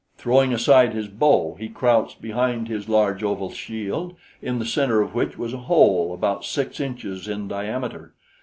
[0.17, 5.13] Throwing aside his bow, he crouched behind his large oval shield, in the center of
[5.13, 8.15] which was a hole about six inches in diameter.